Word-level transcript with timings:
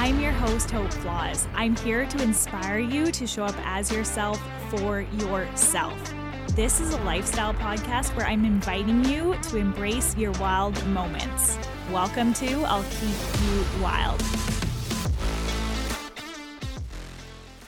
I'm 0.00 0.20
your 0.20 0.30
host, 0.30 0.70
Hope 0.70 0.92
Flawse. 0.92 1.48
I'm 1.54 1.74
here 1.74 2.06
to 2.06 2.22
inspire 2.22 2.78
you 2.78 3.10
to 3.10 3.26
show 3.26 3.42
up 3.42 3.56
as 3.64 3.90
yourself 3.90 4.40
for 4.70 5.00
yourself. 5.00 6.14
This 6.54 6.80
is 6.80 6.94
a 6.94 7.02
lifestyle 7.02 7.52
podcast 7.52 8.16
where 8.16 8.24
I'm 8.24 8.44
inviting 8.44 9.04
you 9.06 9.34
to 9.50 9.56
embrace 9.56 10.16
your 10.16 10.30
wild 10.38 10.86
moments. 10.86 11.58
Welcome 11.90 12.32
to 12.34 12.62
I'll 12.62 12.84
Keep 12.84 13.42
You 13.42 13.82
Wild. 13.82 14.22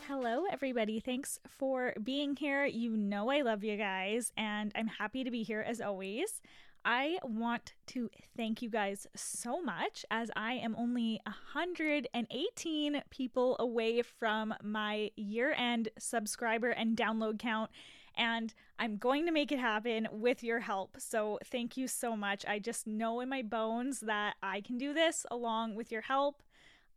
Hello, 0.06 0.44
everybody. 0.52 1.00
Thanks 1.00 1.40
for 1.48 1.94
being 2.00 2.36
here. 2.36 2.64
You 2.64 2.96
know 2.96 3.28
I 3.30 3.40
love 3.40 3.64
you 3.64 3.76
guys, 3.76 4.32
and 4.36 4.70
I'm 4.76 4.86
happy 4.86 5.24
to 5.24 5.32
be 5.32 5.42
here 5.42 5.64
as 5.66 5.80
always. 5.80 6.40
I 6.84 7.18
want 7.22 7.74
to 7.88 8.08
thank 8.36 8.62
you 8.62 8.70
guys 8.70 9.06
so 9.14 9.60
much 9.60 10.04
as 10.10 10.30
I 10.34 10.54
am 10.54 10.74
only 10.78 11.20
118 11.24 13.02
people 13.10 13.56
away 13.58 14.02
from 14.02 14.54
my 14.62 15.10
year 15.16 15.52
end 15.56 15.90
subscriber 15.98 16.70
and 16.70 16.96
download 16.96 17.38
count. 17.38 17.70
And 18.16 18.52
I'm 18.78 18.96
going 18.96 19.26
to 19.26 19.32
make 19.32 19.52
it 19.52 19.58
happen 19.58 20.08
with 20.10 20.42
your 20.42 20.60
help. 20.60 20.96
So, 20.98 21.38
thank 21.44 21.76
you 21.76 21.86
so 21.86 22.16
much. 22.16 22.44
I 22.46 22.58
just 22.58 22.86
know 22.86 23.20
in 23.20 23.28
my 23.28 23.42
bones 23.42 24.00
that 24.00 24.34
I 24.42 24.62
can 24.62 24.78
do 24.78 24.92
this 24.92 25.24
along 25.30 25.76
with 25.76 25.92
your 25.92 26.02
help. 26.02 26.42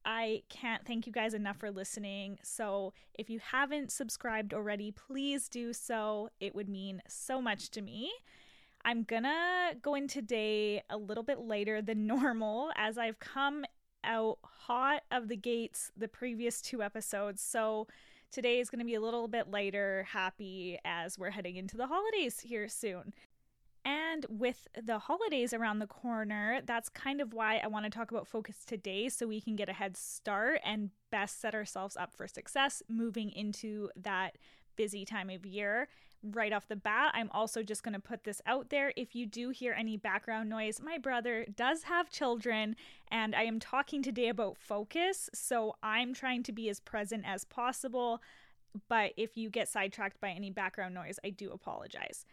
I 0.05 0.43
can't 0.49 0.85
thank 0.85 1.07
you 1.07 1.13
guys 1.13 1.33
enough 1.33 1.57
for 1.57 1.71
listening. 1.71 2.39
So, 2.41 2.93
if 3.13 3.29
you 3.29 3.39
haven't 3.39 3.91
subscribed 3.91 4.53
already, 4.53 4.91
please 4.91 5.47
do 5.47 5.71
so. 5.71 6.29
It 6.39 6.55
would 6.55 6.67
mean 6.67 7.01
so 7.07 7.41
much 7.41 7.69
to 7.71 7.81
me. 7.81 8.11
I'm 8.85 9.03
gonna 9.03 9.75
go 9.81 9.95
in 9.95 10.07
today 10.07 10.83
a 10.89 10.97
little 10.97 11.23
bit 11.23 11.39
later 11.39 11.81
than 11.81 12.05
normal 12.07 12.71
as 12.75 12.97
I've 12.97 13.19
come 13.19 13.65
out 14.03 14.39
hot 14.43 15.03
of 15.11 15.29
the 15.29 15.37
gates 15.37 15.91
the 15.95 16.07
previous 16.07 16.61
two 16.61 16.83
episodes. 16.83 17.41
So 17.41 17.87
today 18.31 18.59
is 18.59 18.69
gonna 18.69 18.85
be 18.85 18.95
a 18.95 19.01
little 19.01 19.27
bit 19.27 19.49
later, 19.49 20.05
happy 20.09 20.79
as 20.83 21.17
we're 21.17 21.31
heading 21.31 21.55
into 21.55 21.77
the 21.77 21.87
holidays 21.87 22.41
here 22.41 22.67
soon. 22.67 23.13
And 23.85 24.25
with 24.29 24.67
the 24.81 24.97
holidays 24.97 25.53
around 25.53 25.79
the 25.79 25.87
corner, 25.87 26.61
that's 26.65 26.87
kind 26.87 27.19
of 27.19 27.33
why 27.33 27.57
I 27.57 27.67
want 27.67 27.83
to 27.83 27.89
talk 27.89 28.11
about 28.11 28.27
focus 28.27 28.63
today 28.65 29.09
so 29.09 29.27
we 29.27 29.41
can 29.41 29.57
get 29.57 29.67
a 29.67 29.73
head 29.73 29.97
start 29.97 30.61
and 30.63 30.91
best 31.11 31.41
set 31.41 31.53
ourselves 31.53 31.97
up 31.97 32.13
for 32.13 32.25
success 32.25 32.81
moving 32.87 33.29
into 33.29 33.89
that 33.97 34.37
busy 34.77 35.03
time 35.03 35.29
of 35.29 35.45
year 35.45 35.89
right 36.23 36.53
off 36.53 36.67
the 36.67 36.75
bat, 36.75 37.11
I'm 37.13 37.29
also 37.31 37.63
just 37.63 37.83
going 37.83 37.93
to 37.93 37.99
put 37.99 38.23
this 38.23 38.41
out 38.45 38.69
there. 38.69 38.93
If 38.95 39.15
you 39.15 39.25
do 39.25 39.49
hear 39.49 39.73
any 39.77 39.97
background 39.97 40.49
noise, 40.49 40.81
my 40.81 40.97
brother 40.97 41.45
does 41.53 41.83
have 41.83 42.09
children, 42.09 42.75
and 43.09 43.35
I 43.35 43.43
am 43.43 43.59
talking 43.59 44.01
today 44.01 44.29
about 44.29 44.57
focus. 44.57 45.29
So 45.33 45.75
I'm 45.83 46.13
trying 46.13 46.43
to 46.43 46.51
be 46.51 46.69
as 46.69 46.79
present 46.79 47.23
as 47.27 47.43
possible. 47.43 48.21
But 48.87 49.11
if 49.17 49.37
you 49.37 49.49
get 49.49 49.67
sidetracked 49.67 50.19
by 50.19 50.29
any 50.29 50.49
background 50.49 50.95
noise, 50.95 51.19
I 51.23 51.29
do 51.29 51.51
apologize. 51.51 52.25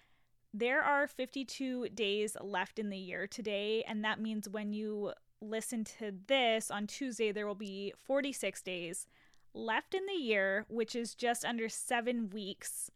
There 0.54 0.82
are 0.82 1.06
52 1.06 1.91
days 1.91 2.36
left 2.41 2.78
in 2.78 2.91
the 2.91 2.98
year 2.98 3.27
today, 3.27 3.84
and 3.86 4.04
that 4.04 4.20
means 4.20 4.48
when 4.48 4.72
you 4.72 5.12
listen 5.41 5.84
to 5.84 6.12
this 6.27 6.70
on 6.70 6.86
Tuesday, 6.86 7.32
there 7.32 7.47
will 7.47 7.54
be 7.54 7.92
46 7.97 8.62
days 8.62 9.06
left 9.54 9.94
in 9.94 10.06
the 10.06 10.20
year, 10.20 10.64
which 10.69 10.94
is 10.94 11.14
just 11.14 11.44
under 11.44 11.69
seven 11.69 12.30
weeks 12.30 12.91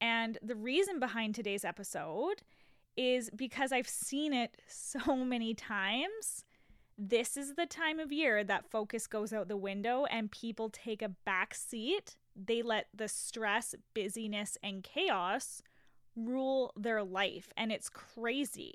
and 0.00 0.38
the 0.42 0.54
reason 0.54 1.00
behind 1.00 1.34
today's 1.34 1.64
episode 1.64 2.42
is 2.96 3.30
because 3.34 3.72
I've 3.72 3.88
seen 3.88 4.32
it 4.32 4.56
so 4.68 5.16
many 5.16 5.54
times. 5.54 6.44
This 6.96 7.36
is 7.36 7.54
the 7.54 7.66
time 7.66 8.00
of 8.00 8.10
year 8.10 8.42
that 8.42 8.70
focus 8.70 9.06
goes 9.06 9.32
out 9.32 9.46
the 9.46 9.56
window 9.56 10.04
and 10.06 10.30
people 10.30 10.68
take 10.70 11.00
a 11.00 11.08
back 11.08 11.54
seat. 11.54 12.16
They 12.34 12.60
let 12.62 12.88
the 12.92 13.06
stress, 13.06 13.74
busyness, 13.94 14.58
and 14.62 14.82
chaos 14.82 15.62
rule 16.16 16.72
their 16.76 17.04
life, 17.04 17.52
and 17.56 17.70
it's 17.70 17.88
crazy. 17.88 18.74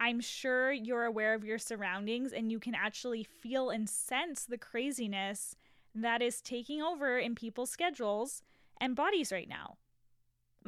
I'm 0.00 0.20
sure 0.20 0.70
you're 0.70 1.04
aware 1.04 1.34
of 1.34 1.44
your 1.44 1.58
surroundings 1.58 2.32
and 2.32 2.52
you 2.52 2.60
can 2.60 2.76
actually 2.76 3.24
feel 3.24 3.70
and 3.70 3.88
sense 3.88 4.44
the 4.44 4.58
craziness 4.58 5.56
that 5.92 6.22
is 6.22 6.40
taking 6.40 6.80
over 6.80 7.18
in 7.18 7.34
people's 7.34 7.70
schedules 7.70 8.42
and 8.80 8.94
bodies 8.94 9.32
right 9.32 9.48
now 9.48 9.76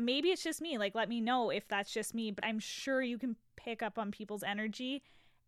maybe 0.00 0.28
it's 0.28 0.42
just 0.42 0.60
me. 0.60 0.78
Like, 0.78 0.94
let 0.94 1.08
me 1.08 1.20
know 1.20 1.50
if 1.50 1.68
that's 1.68 1.92
just 1.92 2.14
me, 2.14 2.30
but 2.30 2.44
I'm 2.44 2.58
sure 2.58 3.02
you 3.02 3.18
can 3.18 3.36
pick 3.56 3.82
up 3.82 3.98
on 3.98 4.10
people's 4.10 4.42
energy 4.42 5.02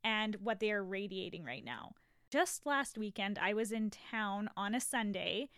and 0.05 0.37
what 0.37 0.61
they 0.61 0.73
are 0.73 0.85
radiating 0.85 1.45
right 1.45 1.65
now. 1.65 1.93
Just 2.31 2.67
last 2.67 2.97
weekend, 2.97 3.39
I 3.39 3.55
was 3.55 3.73
in 3.73 3.91
town 3.91 4.49
on 4.57 4.75
a 4.75 4.81
Sunday 4.81 5.49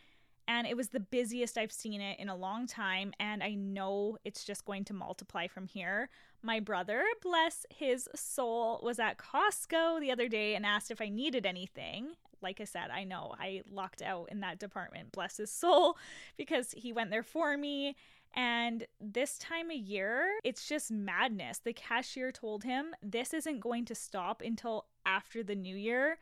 and 0.47 0.67
it 0.67 0.77
was 0.77 0.89
the 0.89 1.01
busiest 1.01 1.57
I've 1.57 1.73
seen 1.73 2.01
it 2.01 2.19
in 2.19 2.29
a 2.29 2.37
long 2.37 2.67
time. 2.67 3.13
And 3.19 3.43
I 3.43 3.55
know 3.55 4.19
it's 4.25 4.45
just 4.45 4.65
going 4.65 4.85
to 4.87 4.95
multiply 4.95 5.47
from 5.47 5.67
here. 5.67 6.11
My 6.43 6.61
brother, 6.61 7.03
bless 7.23 7.65
his 7.71 8.09
soul, 8.15 8.81
was 8.83 8.99
at 8.99 9.19
Costco 9.19 10.01
the 10.01 10.11
other 10.11 10.29
day 10.29 10.55
and 10.55 10.67
asked 10.67 10.91
if 10.91 11.01
I 11.01 11.09
needed 11.09 11.47
anything. 11.47 12.13
Like 12.45 12.61
I 12.61 12.65
said, 12.65 12.91
I 12.93 13.03
know 13.03 13.35
I 13.37 13.63
locked 13.69 14.03
out 14.03 14.29
in 14.31 14.41
that 14.41 14.61
department, 14.61 15.11
bless 15.11 15.39
his 15.39 15.51
soul, 15.51 15.97
because 16.37 16.71
he 16.77 16.93
went 16.93 17.11
there 17.11 17.25
for 17.25 17.57
me 17.57 17.97
and 18.37 18.87
this 19.01 19.39
time 19.39 19.71
of 19.71 19.77
year, 19.77 20.27
it's 20.43 20.67
just 20.67 20.91
madness. 20.91 21.59
The 21.59 21.73
cashier 21.73 22.33
told 22.33 22.65
him 22.65 22.95
this 23.03 23.33
isn't 23.33 23.61
going 23.61 23.85
to 23.87 23.95
stop 23.95 24.43
until 24.43 24.87
after 25.07 25.43
the 25.45 25.55
new 25.55 25.77
year. 25.77 26.19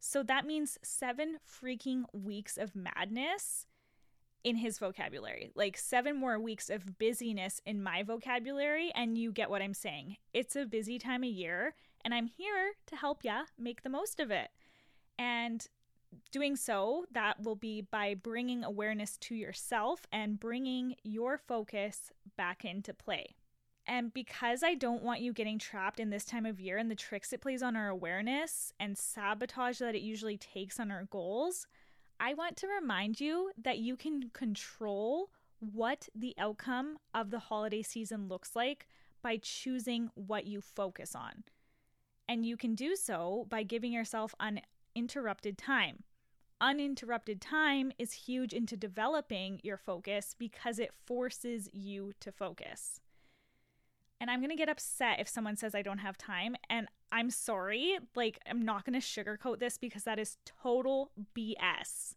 So 0.00 0.24
that 0.24 0.44
means 0.44 0.78
seven 0.82 1.38
freaking 1.48 2.04
weeks 2.12 2.58
of 2.58 2.74
madness 2.74 3.66
in 4.42 4.56
his 4.56 4.80
vocabulary. 4.80 5.50
Like 5.54 5.76
seven 5.76 6.16
more 6.16 6.40
weeks 6.40 6.68
of 6.68 6.98
busyness 6.98 7.60
in 7.64 7.80
my 7.80 8.02
vocabulary. 8.02 8.90
And 8.96 9.16
you 9.16 9.30
get 9.30 9.48
what 9.48 9.62
I'm 9.62 9.74
saying. 9.74 10.16
It's 10.32 10.56
a 10.56 10.66
busy 10.66 10.98
time 10.98 11.22
of 11.22 11.30
year, 11.30 11.74
and 12.04 12.12
I'm 12.12 12.26
here 12.26 12.72
to 12.86 12.96
help 12.96 13.22
ya 13.22 13.44
make 13.56 13.82
the 13.82 13.88
most 13.88 14.18
of 14.18 14.32
it. 14.32 14.48
And 15.18 15.66
doing 16.30 16.56
so, 16.56 17.04
that 17.12 17.42
will 17.42 17.56
be 17.56 17.82
by 17.82 18.14
bringing 18.14 18.64
awareness 18.64 19.16
to 19.18 19.34
yourself 19.34 20.06
and 20.12 20.40
bringing 20.40 20.96
your 21.02 21.38
focus 21.38 22.12
back 22.36 22.64
into 22.64 22.92
play. 22.92 23.34
And 23.86 24.14
because 24.14 24.62
I 24.62 24.74
don't 24.74 25.02
want 25.02 25.20
you 25.20 25.32
getting 25.32 25.58
trapped 25.58 25.98
in 25.98 26.10
this 26.10 26.24
time 26.24 26.46
of 26.46 26.60
year 26.60 26.78
and 26.78 26.90
the 26.90 26.94
tricks 26.94 27.32
it 27.32 27.40
plays 27.40 27.62
on 27.62 27.74
our 27.74 27.88
awareness 27.88 28.72
and 28.78 28.96
sabotage 28.96 29.78
that 29.78 29.96
it 29.96 30.02
usually 30.02 30.36
takes 30.36 30.78
on 30.78 30.90
our 30.90 31.04
goals, 31.04 31.66
I 32.20 32.34
want 32.34 32.56
to 32.58 32.68
remind 32.68 33.20
you 33.20 33.50
that 33.60 33.78
you 33.78 33.96
can 33.96 34.30
control 34.32 35.30
what 35.58 36.08
the 36.14 36.34
outcome 36.38 36.98
of 37.14 37.30
the 37.30 37.38
holiday 37.38 37.82
season 37.82 38.28
looks 38.28 38.54
like 38.54 38.86
by 39.22 39.38
choosing 39.40 40.10
what 40.14 40.46
you 40.46 40.60
focus 40.60 41.14
on. 41.14 41.44
And 42.28 42.46
you 42.46 42.56
can 42.56 42.74
do 42.74 42.94
so 42.94 43.46
by 43.48 43.62
giving 43.64 43.92
yourself 43.92 44.34
an 44.38 44.60
uninterrupted 44.94 45.58
time. 45.58 46.04
Uninterrupted 46.60 47.40
time 47.40 47.92
is 47.98 48.12
huge 48.12 48.52
into 48.52 48.76
developing 48.76 49.60
your 49.62 49.76
focus 49.76 50.36
because 50.38 50.78
it 50.78 50.92
forces 51.06 51.68
you 51.72 52.12
to 52.20 52.30
focus. 52.30 53.00
And 54.20 54.30
I'm 54.30 54.38
going 54.38 54.50
to 54.50 54.56
get 54.56 54.68
upset 54.68 55.18
if 55.18 55.28
someone 55.28 55.56
says 55.56 55.74
I 55.74 55.82
don't 55.82 55.98
have 55.98 56.16
time. 56.16 56.54
And 56.70 56.86
I'm 57.10 57.30
sorry. 57.30 57.98
Like, 58.14 58.38
I'm 58.48 58.64
not 58.64 58.84
going 58.84 58.98
to 58.98 59.04
sugarcoat 59.04 59.58
this 59.58 59.76
because 59.76 60.04
that 60.04 60.20
is 60.20 60.38
total 60.46 61.10
BS. 61.36 62.14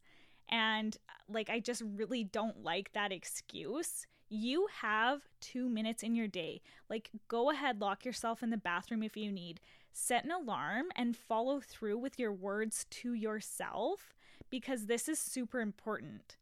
And, 0.47 0.95
like, 1.27 1.49
I 1.49 1.59
just 1.59 1.81
really 1.83 2.23
don't 2.23 2.61
like 2.61 2.93
that 2.93 3.11
excuse. 3.11 4.05
You 4.29 4.67
have 4.81 5.21
two 5.41 5.67
minutes 5.67 6.03
in 6.03 6.13
your 6.13 6.27
day. 6.27 6.61
Like, 6.87 7.09
go 7.27 7.49
ahead, 7.49 7.81
lock 7.81 8.05
yourself 8.05 8.43
in 8.43 8.51
the 8.51 8.57
bathroom 8.57 9.01
if 9.01 9.17
you 9.17 9.31
need 9.31 9.59
set 9.95 10.25
an 10.25 10.31
alarm 10.31 10.87
and 10.95 11.15
follow 11.15 11.59
through 11.59 11.97
with 11.97 12.19
your 12.19 12.33
words 12.33 12.85
to 12.89 13.13
yourself 13.13 14.13
because 14.49 14.85
this 14.85 15.07
is 15.07 15.19
super 15.19 15.61
important. 15.61 16.37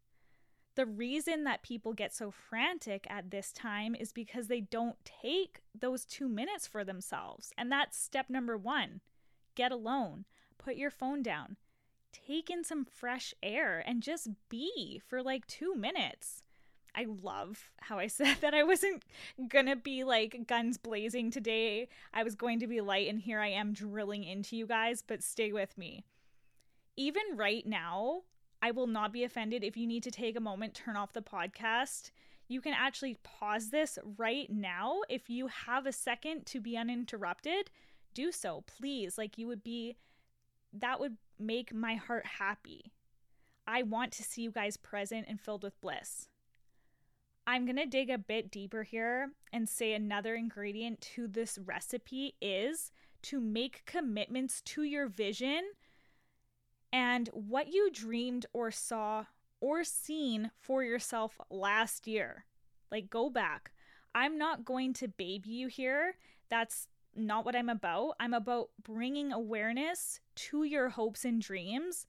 The 0.76 0.86
reason 0.86 1.44
that 1.44 1.62
people 1.62 1.94
get 1.94 2.14
so 2.14 2.32
frantic 2.32 3.06
at 3.10 3.30
this 3.30 3.52
time 3.52 3.96
is 3.96 4.12
because 4.12 4.48
they 4.48 4.62
don't 4.62 4.96
take 5.06 5.62
those 5.80 6.04
two 6.04 6.28
minutes 6.28 6.66
for 6.66 6.84
themselves. 6.84 7.54
And 7.58 7.72
that's 7.72 7.98
step 7.98 8.30
number 8.30 8.58
one 8.58 9.02
get 9.56 9.72
alone, 9.72 10.26
put 10.58 10.76
your 10.76 10.90
phone 10.90 11.22
down, 11.22 11.58
take 12.12 12.50
in 12.50 12.64
some 12.64 12.86
fresh 12.86 13.34
air, 13.44 13.84
and 13.86 14.02
just 14.02 14.30
be 14.50 15.00
for 15.06 15.22
like 15.22 15.46
two 15.46 15.76
minutes. 15.76 16.43
I 16.96 17.06
love 17.22 17.72
how 17.82 18.00
I 18.00 18.08
said 18.08 18.38
that 18.42 18.54
I 18.54 18.64
wasn't 18.64 19.04
gonna 19.48 19.76
be 19.76 20.04
like 20.04 20.48
guns 20.48 20.78
blazing 20.78 21.32
today. 21.32 21.88
I 22.14 22.24
was 22.24 22.36
going 22.36 22.60
to 22.60 22.68
be 22.68 22.82
light, 22.82 23.10
and 23.10 23.20
here 23.20 23.40
I 23.40 23.50
am 23.50 23.74
drilling 23.74 24.24
into 24.24 24.56
you 24.56 24.68
guys, 24.68 25.04
but 25.06 25.24
stay 25.24 25.52
with 25.52 25.78
me. 25.78 26.06
Even 26.96 27.24
right 27.36 27.66
now, 27.66 28.22
I 28.62 28.72
will 28.72 28.88
not 28.88 29.12
be 29.12 29.24
offended 29.24 29.64
if 29.64 29.76
you 29.76 29.86
need 29.86 30.04
to 30.04 30.12
take 30.12 30.38
a 30.38 30.42
moment, 30.42 30.74
turn 30.74 30.96
off 30.96 31.14
the 31.14 31.22
podcast. 31.22 32.12
You 32.48 32.62
can 32.62 32.74
actually 32.74 33.18
pause 33.24 33.72
this 33.72 33.98
right 34.18 34.50
now. 34.50 35.02
If 35.10 35.30
you 35.30 35.48
have 35.48 35.86
a 35.86 35.92
second 35.92 36.46
to 36.48 36.62
be 36.62 36.78
uninterrupted, 36.78 37.72
do 38.14 38.32
so, 38.32 38.64
please. 38.68 39.18
Like, 39.18 39.38
you 39.38 39.48
would 39.48 39.64
be, 39.64 39.98
that 40.72 41.00
would 41.00 41.18
make 41.40 41.74
my 41.74 41.96
heart 41.96 42.26
happy. 42.26 42.94
I 43.68 43.84
want 43.84 44.12
to 44.14 44.24
see 44.24 44.44
you 44.44 44.52
guys 44.52 44.78
present 44.78 45.26
and 45.28 45.42
filled 45.42 45.64
with 45.64 45.80
bliss. 45.82 46.28
I'm 47.46 47.66
going 47.66 47.78
to 47.78 47.86
dig 47.86 48.10
a 48.10 48.18
bit 48.18 48.52
deeper 48.52 48.84
here 48.84 49.32
and 49.52 49.68
say 49.68 49.94
another 49.94 50.36
ingredient 50.36 51.02
to 51.02 51.28
this 51.28 51.58
recipe 51.58 52.36
is 52.42 52.92
to 53.24 53.42
make 53.42 53.86
commitments 53.86 54.62
to 54.62 54.84
your 54.84 55.08
vision 55.08 55.62
and 56.92 57.30
what 57.34 57.74
you 57.74 57.90
dreamed 57.92 58.46
or 58.54 58.72
saw 58.72 59.26
or 59.60 59.84
seen 59.84 60.52
for 60.60 60.84
yourself 60.84 61.40
last 61.50 62.08
year. 62.08 62.46
Like, 62.92 63.10
go 63.10 63.30
back. 63.30 63.72
I'm 64.16 64.38
not 64.38 64.64
going 64.64 64.94
to 64.94 65.08
baby 65.08 65.50
you 65.50 65.68
here. 65.68 66.16
That's 66.50 66.88
not 67.16 67.46
what 67.46 67.56
I'm 67.56 67.70
about. 67.70 68.16
I'm 68.20 68.34
about 68.34 68.70
bringing 68.84 69.34
awareness 69.34 70.20
to 70.36 70.64
your 70.64 70.90
hopes 70.90 71.26
and 71.26 71.42
dreams. 71.42 72.06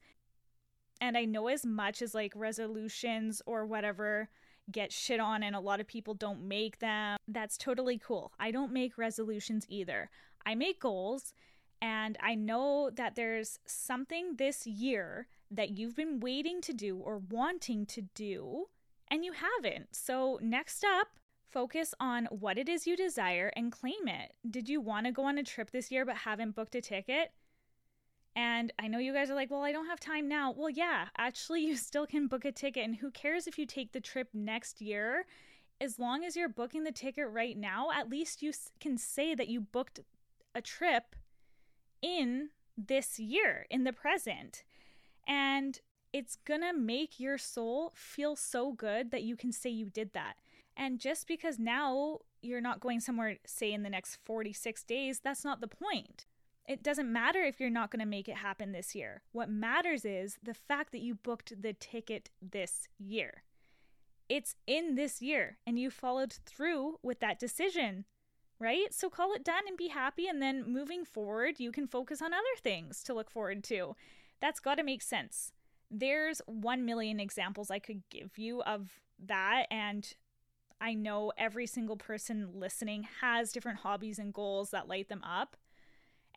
And 1.01 1.17
I 1.17 1.25
know 1.25 1.47
as 1.47 1.65
much 1.65 2.01
as 2.01 2.13
like 2.13 2.33
resolutions 2.35 3.41
or 3.45 3.65
whatever 3.65 4.29
get 4.71 4.91
shit 4.91 5.19
on 5.19 5.43
and 5.43 5.55
a 5.55 5.59
lot 5.59 5.79
of 5.79 5.87
people 5.87 6.13
don't 6.13 6.41
make 6.41 6.79
them, 6.79 7.17
that's 7.27 7.57
totally 7.57 7.97
cool. 7.97 8.31
I 8.39 8.51
don't 8.51 8.71
make 8.71 8.97
resolutions 8.97 9.65
either. 9.69 10.09
I 10.45 10.55
make 10.55 10.79
goals 10.79 11.33
and 11.81 12.17
I 12.21 12.35
know 12.35 12.89
that 12.95 13.15
there's 13.15 13.59
something 13.65 14.35
this 14.37 14.65
year 14.65 15.27
that 15.51 15.77
you've 15.77 15.95
been 15.95 16.19
waiting 16.19 16.61
to 16.61 16.73
do 16.73 16.97
or 16.97 17.17
wanting 17.17 17.85
to 17.87 18.01
do 18.01 18.65
and 19.09 19.23
you 19.23 19.33
haven't. 19.33 19.95
So, 19.95 20.39
next 20.41 20.83
up, 20.83 21.07
Focus 21.55 21.93
on 22.01 22.25
what 22.31 22.57
it 22.57 22.67
is 22.67 22.85
you 22.85 22.97
desire 22.97 23.49
and 23.55 23.71
claim 23.71 24.09
it. 24.09 24.33
Did 24.51 24.67
you 24.67 24.81
want 24.81 25.05
to 25.05 25.13
go 25.13 25.23
on 25.23 25.37
a 25.37 25.43
trip 25.43 25.71
this 25.71 25.89
year 25.89 26.03
but 26.03 26.17
haven't 26.17 26.53
booked 26.53 26.75
a 26.75 26.81
ticket? 26.81 27.31
And 28.35 28.73
I 28.77 28.87
know 28.87 28.99
you 28.99 29.13
guys 29.13 29.29
are 29.29 29.35
like, 29.35 29.49
well, 29.49 29.63
I 29.63 29.71
don't 29.71 29.87
have 29.87 29.99
time 29.99 30.27
now. 30.27 30.53
Well, 30.55 30.69
yeah, 30.69 31.05
actually, 31.17 31.61
you 31.65 31.77
still 31.77 32.05
can 32.05 32.27
book 32.27 32.45
a 32.45 32.51
ticket. 32.51 32.83
And 32.83 32.97
who 32.97 33.11
cares 33.11 33.47
if 33.47 33.57
you 33.57 33.65
take 33.65 33.91
the 33.91 34.01
trip 34.01 34.29
next 34.33 34.81
year? 34.81 35.25
As 35.79 35.99
long 35.99 36.23
as 36.23 36.35
you're 36.35 36.49
booking 36.49 36.83
the 36.83 36.91
ticket 36.91 37.27
right 37.29 37.57
now, 37.57 37.89
at 37.93 38.09
least 38.09 38.41
you 38.41 38.53
can 38.79 38.97
say 38.97 39.35
that 39.35 39.49
you 39.49 39.59
booked 39.59 39.99
a 40.53 40.61
trip 40.61 41.15
in 42.01 42.49
this 42.77 43.19
year, 43.19 43.65
in 43.69 43.83
the 43.83 43.93
present. 43.93 44.63
And 45.27 45.79
it's 46.13 46.37
gonna 46.45 46.73
make 46.73 47.19
your 47.19 47.37
soul 47.37 47.91
feel 47.95 48.37
so 48.37 48.71
good 48.71 49.11
that 49.11 49.23
you 49.23 49.35
can 49.35 49.51
say 49.51 49.69
you 49.69 49.89
did 49.89 50.13
that. 50.13 50.35
And 50.77 50.99
just 50.99 51.27
because 51.27 51.59
now 51.59 52.19
you're 52.41 52.61
not 52.61 52.79
going 52.79 52.99
somewhere, 52.99 53.37
say, 53.45 53.73
in 53.73 53.83
the 53.83 53.89
next 53.89 54.17
46 54.23 54.83
days, 54.83 55.19
that's 55.19 55.43
not 55.43 55.61
the 55.61 55.67
point. 55.67 56.25
It 56.67 56.81
doesn't 56.81 57.11
matter 57.11 57.43
if 57.43 57.59
you're 57.59 57.69
not 57.69 57.91
going 57.91 57.99
to 57.99 58.05
make 58.05 58.27
it 58.27 58.37
happen 58.37 58.71
this 58.71 58.95
year. 58.95 59.21
What 59.31 59.49
matters 59.49 60.03
is 60.03 60.37
the 60.41 60.55
fact 60.55 60.91
that 60.91 61.01
you 61.01 61.13
booked 61.13 61.61
the 61.61 61.73
ticket 61.73 62.31
this 62.41 62.87
year. 62.97 63.43
It's 64.27 64.55
in 64.65 64.95
this 64.95 65.21
year 65.21 65.57
and 65.67 65.77
you 65.77 65.91
followed 65.91 66.33
through 66.45 66.97
with 67.03 67.19
that 67.19 67.39
decision, 67.39 68.05
right? 68.59 68.91
So 68.91 69.11
call 69.11 69.33
it 69.33 69.45
done 69.45 69.63
and 69.67 69.77
be 69.77 69.89
happy. 69.89 70.27
And 70.27 70.41
then 70.41 70.63
moving 70.67 71.05
forward, 71.05 71.59
you 71.59 71.71
can 71.71 71.87
focus 71.87 72.19
on 72.21 72.33
other 72.33 72.43
things 72.63 73.03
to 73.03 73.13
look 73.13 73.29
forward 73.29 73.63
to. 73.65 73.95
That's 74.41 74.59
got 74.59 74.75
to 74.75 74.83
make 74.83 75.03
sense. 75.03 75.51
There's 75.91 76.41
1 76.47 76.83
million 76.83 77.19
examples 77.19 77.69
I 77.69 77.77
could 77.77 78.01
give 78.09 78.39
you 78.39 78.63
of 78.63 78.89
that. 79.23 79.67
And 79.69 80.11
I 80.81 80.95
know 80.95 81.31
every 81.37 81.67
single 81.67 81.95
person 81.95 82.49
listening 82.55 83.07
has 83.21 83.51
different 83.51 83.79
hobbies 83.79 84.17
and 84.17 84.33
goals 84.33 84.71
that 84.71 84.87
light 84.87 85.09
them 85.09 85.23
up. 85.23 85.55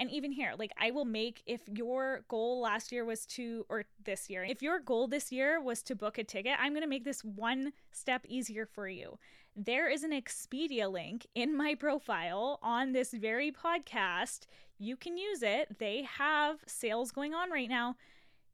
And 0.01 0.11
even 0.11 0.31
here, 0.31 0.55
like 0.57 0.73
I 0.79 0.93
will 0.93 1.05
make 1.05 1.43
if 1.47 1.63
your 1.69 2.25
goal 2.29 2.61
last 2.61 2.93
year 2.93 3.05
was 3.05 3.27
to, 3.27 3.67
or 3.69 3.85
this 4.05 4.31
year, 4.31 4.45
if 4.45 4.63
your 4.63 4.79
goal 4.79 5.09
this 5.09 5.33
year 5.33 5.61
was 5.61 5.83
to 5.85 5.97
book 5.97 6.19
a 6.19 6.25
ticket, 6.25 6.57
I'm 6.61 6.73
going 6.73 6.83
to 6.83 6.89
make 6.89 7.05
this 7.05 7.25
one 7.25 7.73
step 7.91 8.25
easier 8.29 8.65
for 8.65 8.89
you. 8.89 9.19
There 9.57 9.89
is 9.89 10.05
an 10.05 10.13
Expedia 10.13 10.91
link 10.91 11.27
in 11.35 11.57
my 11.57 11.75
profile 11.75 12.61
on 12.63 12.93
this 12.93 13.13
very 13.13 13.51
podcast. 13.51 14.47
You 14.79 14.97
can 14.97 15.17
use 15.19 15.43
it. 15.43 15.79
They 15.81 16.03
have 16.03 16.59
sales 16.67 17.11
going 17.11 17.35
on 17.35 17.51
right 17.51 17.69
now 17.69 17.97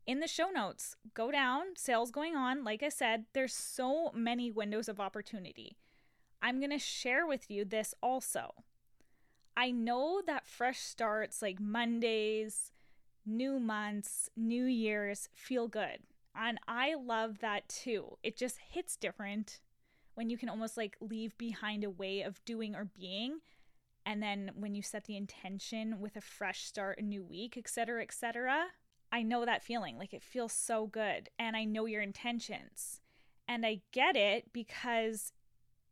in 0.06 0.20
the 0.20 0.28
show 0.28 0.50
notes, 0.50 0.96
go 1.14 1.30
down, 1.30 1.76
sales 1.76 2.10
going 2.10 2.36
on. 2.36 2.64
Like 2.64 2.82
I 2.82 2.88
said, 2.88 3.24
there's 3.32 3.54
so 3.54 4.10
many 4.14 4.50
windows 4.50 4.88
of 4.88 5.00
opportunity. 5.00 5.76
I'm 6.42 6.58
going 6.58 6.70
to 6.70 6.78
share 6.78 7.26
with 7.26 7.50
you 7.50 7.64
this 7.64 7.94
also. 8.02 8.54
I 9.56 9.70
know 9.70 10.20
that 10.26 10.46
fresh 10.46 10.80
starts 10.80 11.40
like 11.40 11.60
Mondays, 11.60 12.72
new 13.24 13.60
months, 13.60 14.28
new 14.36 14.64
years 14.64 15.28
feel 15.34 15.68
good. 15.68 15.98
And 16.36 16.58
I 16.66 16.94
love 16.94 17.38
that 17.38 17.68
too. 17.68 18.18
It 18.22 18.36
just 18.36 18.58
hits 18.72 18.96
different 18.96 19.60
when 20.14 20.30
you 20.30 20.36
can 20.36 20.48
almost 20.48 20.76
like 20.76 20.96
leave 21.00 21.36
behind 21.38 21.84
a 21.84 21.90
way 21.90 22.22
of 22.22 22.44
doing 22.44 22.74
or 22.74 22.84
being. 22.84 23.38
And 24.06 24.22
then 24.22 24.50
when 24.54 24.74
you 24.74 24.82
set 24.82 25.04
the 25.04 25.16
intention 25.16 26.00
with 26.00 26.16
a 26.16 26.20
fresh 26.20 26.64
start, 26.64 26.98
a 26.98 27.02
new 27.02 27.24
week, 27.24 27.56
etc., 27.56 28.02
etc., 28.02 28.66
I 29.12 29.22
know 29.22 29.44
that 29.44 29.62
feeling. 29.62 29.96
Like 29.96 30.12
it 30.12 30.22
feels 30.22 30.52
so 30.52 30.86
good. 30.86 31.30
And 31.38 31.56
I 31.56 31.64
know 31.64 31.86
your 31.86 32.02
intentions. 32.02 33.00
And 33.46 33.64
I 33.64 33.82
get 33.92 34.16
it 34.16 34.52
because 34.52 35.32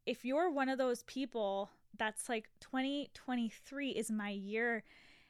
if 0.04 0.24
you're 0.24 0.50
one 0.50 0.68
of 0.68 0.78
those 0.78 1.04
people 1.04 1.70
that's 1.98 2.28
like 2.28 2.48
2023 2.60 3.90
is 3.90 4.10
my 4.10 4.30
year 4.30 4.82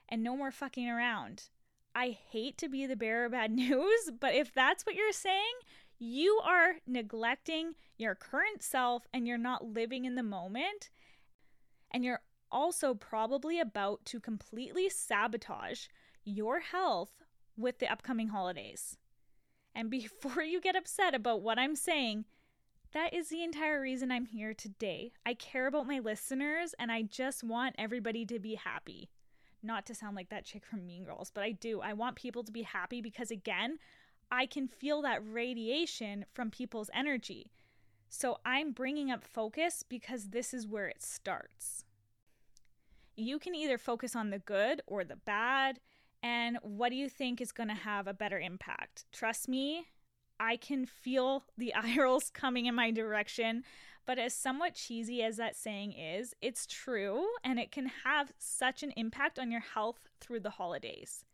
and 0.08 0.22
no 0.22 0.36
more 0.36 0.50
fucking 0.50 0.88
around. 0.88 1.44
I 1.94 2.16
hate 2.30 2.56
to 2.58 2.68
be 2.68 2.86
the 2.86 2.96
bearer 2.96 3.26
of 3.26 3.32
bad 3.32 3.50
news, 3.52 4.10
but 4.20 4.34
if 4.34 4.52
that's 4.52 4.84
what 4.84 4.94
you're 4.94 5.12
saying, 5.12 5.54
you 5.98 6.40
are 6.44 6.76
neglecting 6.86 7.74
your 7.96 8.14
current 8.14 8.62
self 8.62 9.06
and 9.12 9.26
you're 9.26 9.38
not 9.38 9.64
living 9.64 10.04
in 10.04 10.14
the 10.14 10.22
moment. 10.22 10.90
And 11.92 12.04
you're 12.04 12.22
also 12.50 12.94
probably 12.94 13.60
about 13.60 14.04
to 14.06 14.20
completely 14.20 14.88
sabotage 14.88 15.86
your 16.24 16.60
health 16.60 17.22
with 17.56 17.78
the 17.78 17.90
upcoming 17.90 18.28
holidays. 18.28 18.96
And 19.74 19.90
before 19.90 20.42
you 20.42 20.60
get 20.60 20.76
upset 20.76 21.14
about 21.14 21.42
what 21.42 21.58
I'm 21.58 21.76
saying, 21.76 22.24
that 22.92 23.14
is 23.14 23.28
the 23.28 23.42
entire 23.42 23.80
reason 23.80 24.10
I'm 24.10 24.26
here 24.26 24.54
today. 24.54 25.12
I 25.24 25.34
care 25.34 25.66
about 25.66 25.86
my 25.86 25.98
listeners 25.98 26.74
and 26.78 26.92
I 26.92 27.02
just 27.02 27.42
want 27.42 27.74
everybody 27.78 28.24
to 28.26 28.38
be 28.38 28.54
happy. 28.54 29.10
Not 29.62 29.86
to 29.86 29.94
sound 29.94 30.16
like 30.16 30.28
that 30.30 30.44
chick 30.44 30.66
from 30.66 30.86
Mean 30.86 31.04
Girls, 31.04 31.30
but 31.32 31.44
I 31.44 31.52
do. 31.52 31.80
I 31.80 31.92
want 31.92 32.16
people 32.16 32.42
to 32.44 32.52
be 32.52 32.62
happy 32.62 33.00
because, 33.00 33.30
again, 33.30 33.78
I 34.30 34.46
can 34.46 34.66
feel 34.66 35.02
that 35.02 35.20
radiation 35.24 36.24
from 36.32 36.50
people's 36.50 36.90
energy. 36.94 37.52
So 38.08 38.38
I'm 38.44 38.72
bringing 38.72 39.10
up 39.10 39.24
focus 39.24 39.84
because 39.88 40.30
this 40.30 40.52
is 40.52 40.66
where 40.66 40.88
it 40.88 41.02
starts. 41.02 41.84
You 43.16 43.38
can 43.38 43.54
either 43.54 43.78
focus 43.78 44.16
on 44.16 44.30
the 44.30 44.38
good 44.38 44.82
or 44.86 45.04
the 45.04 45.16
bad 45.16 45.80
and 46.22 46.58
what 46.62 46.90
do 46.90 46.96
you 46.96 47.08
think 47.08 47.40
is 47.40 47.52
going 47.52 47.68
to 47.68 47.74
have 47.74 48.06
a 48.06 48.14
better 48.14 48.38
impact? 48.38 49.06
Trust 49.12 49.48
me, 49.48 49.86
I 50.42 50.56
can 50.56 50.86
feel 50.86 51.44
the 51.56 51.72
eye 51.74 51.96
rolls 51.98 52.30
coming 52.30 52.66
in 52.66 52.74
my 52.74 52.90
direction. 52.90 53.64
But 54.04 54.18
as 54.18 54.34
somewhat 54.34 54.74
cheesy 54.74 55.22
as 55.22 55.36
that 55.36 55.54
saying 55.54 55.92
is, 55.92 56.34
it's 56.42 56.66
true 56.66 57.24
and 57.44 57.60
it 57.60 57.70
can 57.70 57.90
have 58.04 58.32
such 58.36 58.82
an 58.82 58.92
impact 58.96 59.38
on 59.38 59.52
your 59.52 59.60
health 59.60 60.08
through 60.20 60.40
the 60.40 60.50
holidays. 60.50 61.24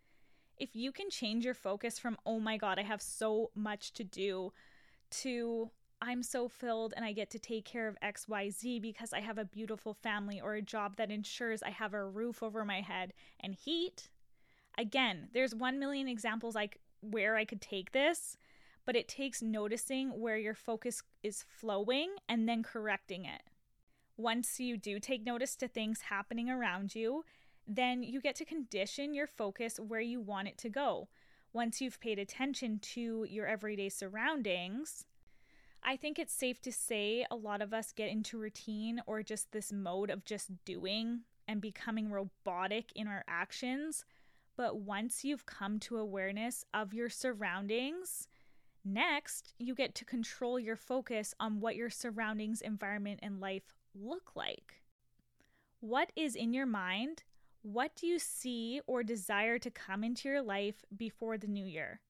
If 0.59 0.77
you 0.77 0.93
can 0.93 1.09
change 1.09 1.47
your 1.47 1.55
focus 1.55 1.99
from, 1.99 2.19
oh 2.27 2.38
my 2.38 2.59
God, 2.59 2.79
I 2.79 2.83
have 2.83 3.00
so 3.00 3.50
much 3.55 3.95
to 3.95 4.05
do, 4.05 4.53
to 5.23 5.71
I'm 6.03 6.23
so 6.23 6.47
filled 6.47 6.93
and 6.95 7.05
I 7.05 7.12
get 7.12 7.31
to 7.31 7.38
take 7.38 7.65
care 7.65 7.88
of 7.88 7.97
XYZ 8.05 8.83
because 8.83 9.15
I 9.15 9.21
have 9.21 9.38
a 9.38 9.45
beautiful 9.45 9.95
family 9.95 10.41
or 10.41 10.55
a 10.55 10.62
job 10.62 10.97
that 10.97 11.11
ensures 11.11 11.62
I 11.62 11.71
have 11.71 11.95
a 11.95 12.05
roof 12.05 12.43
over 12.43 12.65
my 12.65 12.83
head 12.83 13.15
and 13.41 13.55
heat 13.55 14.11
Again, 14.79 15.29
there's 15.35 15.55
1 15.57 15.81
million 15.81 16.07
examples 16.07 16.55
like 16.55 16.79
where 17.00 17.37
I 17.37 17.45
could 17.45 17.61
take 17.61 17.91
this, 17.91 18.37
but 18.88 18.97
it 18.97 19.07
takes 19.07 19.42
noticing 19.42 20.18
where 20.18 20.38
your 20.38 20.54
focus 20.54 21.02
is 21.23 21.45
flowing 21.47 22.09
and 22.26 22.49
then 22.49 22.62
correcting 22.62 23.26
it. 23.26 23.42
Once 24.16 24.59
you 24.59 24.78
do 24.78 24.99
take 24.99 25.26
notice 25.26 25.57
to 25.57 25.68
things 25.68 26.00
happening 26.00 26.49
around 26.49 26.95
you, 26.95 27.23
then 27.66 28.02
you 28.02 28.18
get 28.18 28.35
to 28.35 28.47
condition 28.47 29.12
your 29.12 29.26
focus 29.26 29.78
where 29.78 30.00
you 30.00 30.23
want 30.23 30.49
it 30.49 30.57
to 30.57 30.71
go. 30.71 31.07
Once 31.52 31.83
you've 31.83 32.00
paid 32.00 32.18
attention 32.18 32.78
to 32.78 33.26
your 33.28 33.47
everyday 33.47 33.90
surroundings, 33.90 35.04
I 35.83 35.97
think 35.97 36.18
it's 36.18 36.33
safe 36.33 36.62
to 36.62 36.73
say 36.73 37.26
a 37.30 37.37
lot 37.37 37.61
of 37.61 37.75
us 37.75 37.92
get 37.92 38.11
into 38.11 38.38
routine 38.38 39.02
or 39.07 39.23
just 39.23 39.52
this 39.52 39.71
mode 39.71 40.09
of 40.09 40.25
just 40.25 40.64
doing 40.64 41.25
and 41.47 41.61
becoming 41.61 42.11
robotic 42.11 42.90
in 42.97 43.07
our 43.07 43.23
actions 43.28 44.07
but 44.59 44.80
once 44.80 45.25
you've 45.25 45.47
come 45.47 45.78
to 45.78 45.99
awareness 45.99 46.64
of 46.75 46.92
your 46.92 47.09
surroundings, 47.09 48.26
next 48.92 49.54
you 49.59 49.75
get 49.75 49.95
to 49.97 50.04
control 50.04 50.59
your 50.59 50.76
focus 50.76 51.35
on 51.38 51.61
what 51.61 51.76
your 51.76 51.90
surroundings, 51.90 52.61
environment, 52.61 53.21
and 53.23 53.40
life 53.40 53.75
look 53.95 54.33
like. 54.35 54.83
What 55.80 56.11
is 56.16 56.35
in 56.35 56.52
your 56.52 56.66
mind? 56.66 57.23
what 57.62 57.95
do 57.97 58.07
you 58.07 58.18
see 58.18 58.80
or 58.87 59.02
desire 59.02 59.59
to 59.59 59.71
come 59.71 60.04
into 60.04 60.28
your 60.28 60.42
life 60.42 60.85
before 60.97 61.38
the 61.38 61.47
new 61.47 61.64
year? 61.64 62.00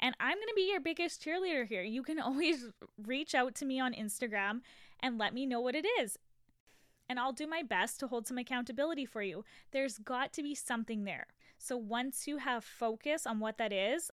And 0.00 0.14
I'm 0.18 0.36
going 0.36 0.48
to 0.48 0.54
be 0.56 0.70
your 0.70 0.80
biggest 0.80 1.22
cheerleader 1.22 1.66
here. 1.66 1.82
You 1.82 2.02
can 2.02 2.18
always 2.20 2.66
reach 3.06 3.34
out 3.34 3.54
to 3.56 3.64
me 3.64 3.78
on 3.80 3.92
Instagram 3.92 4.60
and 5.00 5.18
let 5.18 5.34
me 5.34 5.46
know 5.46 5.60
what 5.60 5.74
it 5.74 5.86
is. 6.00 6.18
And 7.08 7.18
I'll 7.18 7.32
do 7.32 7.46
my 7.46 7.62
best 7.62 7.98
to 8.00 8.06
hold 8.06 8.26
some 8.26 8.38
accountability 8.38 9.04
for 9.04 9.20
you. 9.20 9.44
There's 9.72 9.98
got 9.98 10.32
to 10.34 10.42
be 10.42 10.54
something 10.54 11.04
there. 11.04 11.26
So 11.58 11.76
once 11.76 12.26
you 12.26 12.38
have 12.38 12.64
focus 12.64 13.26
on 13.26 13.40
what 13.40 13.58
that 13.58 13.72
is, 13.72 14.10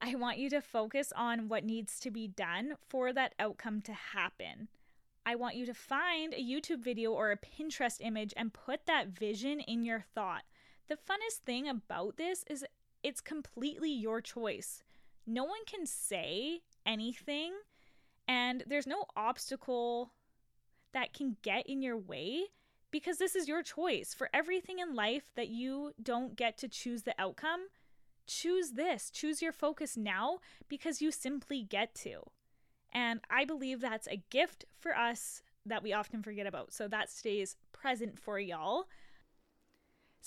I 0.00 0.14
want 0.14 0.38
you 0.38 0.50
to 0.50 0.60
focus 0.60 1.12
on 1.16 1.48
what 1.48 1.64
needs 1.64 1.98
to 2.00 2.10
be 2.10 2.28
done 2.28 2.74
for 2.86 3.12
that 3.12 3.34
outcome 3.38 3.80
to 3.82 3.92
happen. 3.92 4.68
I 5.24 5.34
want 5.34 5.56
you 5.56 5.66
to 5.66 5.74
find 5.74 6.32
a 6.32 6.42
YouTube 6.42 6.84
video 6.84 7.12
or 7.12 7.32
a 7.32 7.36
Pinterest 7.36 8.00
image 8.00 8.32
and 8.36 8.52
put 8.52 8.86
that 8.86 9.08
vision 9.08 9.60
in 9.60 9.84
your 9.84 10.04
thought. 10.14 10.42
The 10.88 10.96
funnest 10.96 11.40
thing 11.44 11.68
about 11.68 12.16
this 12.16 12.44
is 12.48 12.64
it's 13.02 13.20
completely 13.20 13.90
your 13.90 14.20
choice. 14.20 14.84
No 15.26 15.44
one 15.44 15.64
can 15.66 15.86
say 15.86 16.60
anything, 16.84 17.54
and 18.28 18.62
there's 18.66 18.86
no 18.86 19.06
obstacle 19.16 20.12
that 20.92 21.12
can 21.12 21.36
get 21.42 21.66
in 21.66 21.82
your 21.82 21.98
way 21.98 22.44
because 22.92 23.18
this 23.18 23.34
is 23.34 23.48
your 23.48 23.62
choice. 23.62 24.14
For 24.14 24.30
everything 24.32 24.78
in 24.78 24.94
life 24.94 25.24
that 25.34 25.48
you 25.48 25.92
don't 26.00 26.36
get 26.36 26.56
to 26.58 26.68
choose 26.68 27.02
the 27.02 27.14
outcome, 27.18 27.66
choose 28.26 28.72
this. 28.72 29.10
Choose 29.10 29.42
your 29.42 29.52
focus 29.52 29.96
now 29.96 30.38
because 30.68 31.00
you 31.00 31.10
simply 31.10 31.62
get 31.62 31.94
to. 31.96 32.22
And 32.92 33.20
I 33.30 33.44
believe 33.44 33.80
that's 33.80 34.08
a 34.08 34.22
gift 34.30 34.64
for 34.78 34.96
us 34.96 35.42
that 35.66 35.82
we 35.82 35.92
often 35.92 36.22
forget 36.22 36.46
about. 36.46 36.72
So 36.72 36.88
that 36.88 37.10
stays 37.10 37.56
present 37.72 38.18
for 38.18 38.38
y'all. 38.38 38.86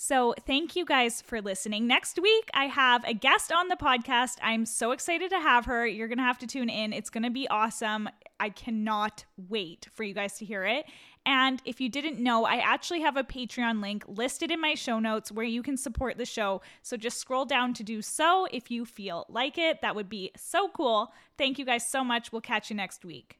So, 0.02 0.34
thank 0.46 0.76
you 0.76 0.86
guys 0.86 1.20
for 1.20 1.42
listening. 1.42 1.86
Next 1.86 2.18
week, 2.18 2.48
I 2.54 2.68
have 2.68 3.04
a 3.04 3.12
guest 3.12 3.52
on 3.52 3.68
the 3.68 3.76
podcast. 3.76 4.38
I'm 4.42 4.64
so 4.64 4.92
excited 4.92 5.28
to 5.28 5.38
have 5.38 5.66
her. 5.66 5.86
You're 5.86 6.08
going 6.08 6.16
to 6.16 6.24
have 6.24 6.38
to 6.38 6.46
tune 6.46 6.70
in. 6.70 6.94
It's 6.94 7.10
going 7.10 7.24
to 7.24 7.30
be 7.30 7.46
awesome. 7.48 8.08
I 8.38 8.48
cannot 8.48 9.26
wait 9.36 9.88
for 9.92 10.02
you 10.02 10.14
guys 10.14 10.38
to 10.38 10.46
hear 10.46 10.64
it. 10.64 10.86
And 11.26 11.60
if 11.64 11.80
you 11.80 11.88
didn't 11.88 12.18
know, 12.18 12.44
I 12.44 12.56
actually 12.56 13.00
have 13.00 13.16
a 13.16 13.24
Patreon 13.24 13.82
link 13.82 14.04
listed 14.06 14.50
in 14.50 14.60
my 14.60 14.74
show 14.74 14.98
notes 14.98 15.30
where 15.30 15.44
you 15.44 15.62
can 15.62 15.76
support 15.76 16.16
the 16.16 16.24
show. 16.24 16.62
So 16.82 16.96
just 16.96 17.18
scroll 17.18 17.44
down 17.44 17.74
to 17.74 17.82
do 17.82 18.02
so 18.02 18.46
if 18.50 18.70
you 18.70 18.84
feel 18.84 19.26
like 19.28 19.58
it. 19.58 19.82
That 19.82 19.94
would 19.94 20.08
be 20.08 20.32
so 20.36 20.68
cool. 20.68 21.12
Thank 21.36 21.58
you 21.58 21.64
guys 21.64 21.86
so 21.86 22.02
much. 22.02 22.32
We'll 22.32 22.40
catch 22.40 22.70
you 22.70 22.76
next 22.76 23.04
week. 23.04 23.39